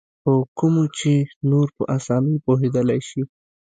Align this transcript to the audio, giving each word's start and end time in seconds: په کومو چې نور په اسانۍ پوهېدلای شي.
په 0.23 0.31
کومو 0.57 0.83
چې 0.97 1.11
نور 1.49 1.67
په 1.77 1.83
اسانۍ 1.95 2.35
پوهېدلای 2.45 2.99
شي. 3.09 3.21